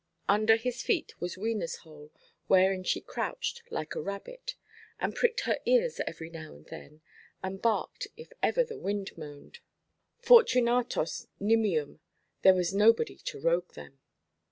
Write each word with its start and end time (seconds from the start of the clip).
Under 0.27 0.55
his 0.55 0.81
feet 0.81 1.13
was 1.21 1.35
Wenaʼs 1.35 1.77
hole, 1.81 2.09
wherein 2.47 2.81
she 2.83 3.01
crouched 3.01 3.61
like 3.69 3.93
a 3.93 4.01
rabbit, 4.01 4.55
and 4.99 5.13
pricked 5.13 5.41
her 5.41 5.59
ears 5.67 6.01
every 6.07 6.31
now 6.31 6.55
and 6.55 6.65
then, 6.65 7.01
and 7.43 7.61
barked 7.61 8.07
if 8.17 8.33
ever 8.41 8.63
the 8.63 8.79
wind 8.79 9.15
moaned. 9.15 9.59
Fortunatos 10.19 11.27
nimium; 11.39 11.99
there 12.41 12.55
was 12.55 12.73
nobody 12.73 13.17
to 13.17 13.39
rogue 13.39 13.73
them. 13.75 13.99